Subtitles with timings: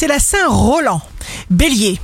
[0.00, 1.02] c'est la Saint-Roland.
[1.50, 2.00] Bélier.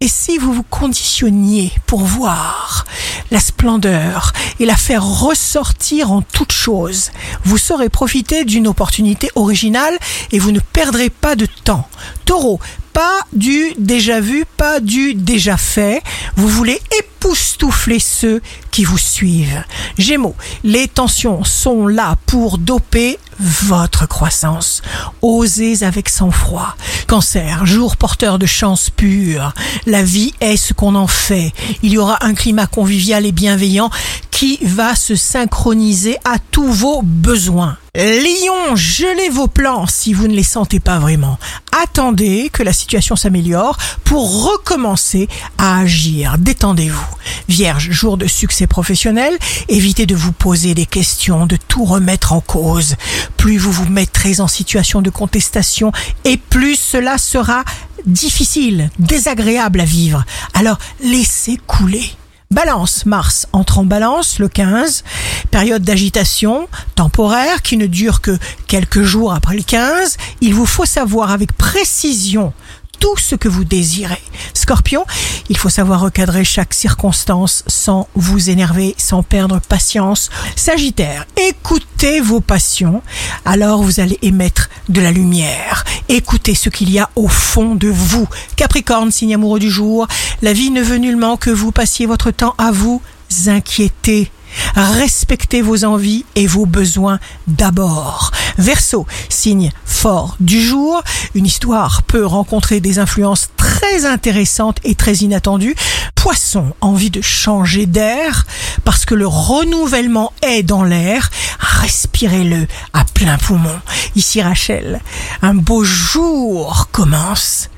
[0.00, 2.84] Et si vous vous conditionniez pour voir
[3.30, 7.12] la splendeur et la faire ressortir en toute chose,
[7.44, 9.96] vous saurez profiter d'une opportunité originale
[10.32, 11.88] et vous ne perdrez pas de temps.
[12.24, 12.58] Taureau,
[12.92, 16.02] pas du déjà vu, pas du déjà fait.
[16.34, 19.62] Vous voulez époustoufler ceux qui vous suivent.
[19.98, 24.82] Gémeaux, les tensions sont là pour doper votre croissance.
[25.22, 26.74] Osez avec sang-froid.
[27.06, 29.54] Cancer, jour porteur de chance pure.
[29.86, 31.52] La vie est ce qu'on en fait.
[31.82, 33.90] Il y aura un climat convivial et bienveillant
[34.32, 37.76] qui va se synchroniser à tous vos besoins.
[37.96, 41.38] Lion, gelez vos plans si vous ne les sentez pas vraiment.
[41.72, 46.36] Attendez que la situation s'améliore pour recommencer à agir.
[46.36, 47.06] Détendez-vous.
[47.48, 49.38] Vierge, jour de succès professionnel,
[49.70, 52.96] évitez de vous poser des questions, de tout remettre en cause.
[53.38, 55.90] Plus vous vous mettrez en situation de contestation
[56.24, 57.64] et plus cela sera
[58.04, 60.26] difficile, désagréable à vivre.
[60.52, 62.10] Alors laissez couler.
[62.52, 65.02] Balance, Mars entre en balance le 15,
[65.50, 70.16] période d'agitation temporaire qui ne dure que quelques jours après le 15.
[70.40, 72.52] Il vous faut savoir avec précision
[72.98, 74.22] tout ce que vous désirez.
[74.54, 75.04] Scorpion,
[75.48, 80.30] il faut savoir recadrer chaque circonstance sans vous énerver, sans perdre patience.
[80.56, 83.02] Sagittaire, écoutez vos passions,
[83.44, 85.84] alors vous allez émettre de la lumière.
[86.08, 88.28] Écoutez ce qu'il y a au fond de vous.
[88.56, 90.06] Capricorne, signe amoureux du jour,
[90.42, 93.02] la vie ne veut nullement que vous passiez votre temps à vous
[93.46, 94.30] inquiéter.
[94.74, 98.30] Respectez vos envies et vos besoins d'abord.
[98.58, 101.02] Verseau, signe fort du jour,
[101.34, 105.74] une histoire peut rencontrer des influences très intéressantes et très inattendues.
[106.14, 108.46] Poisson, envie de changer d'air
[108.84, 111.30] parce que le renouvellement est dans l'air.
[111.58, 113.80] Respirez-le à plein poumon.
[114.14, 115.00] Ici Rachel,
[115.42, 117.68] un beau jour commence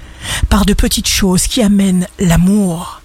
[0.48, 3.02] par de petites choses qui amènent l'amour.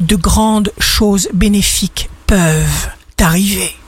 [0.00, 2.88] De grandes choses bénéfiques peuvent
[3.20, 3.79] arriver.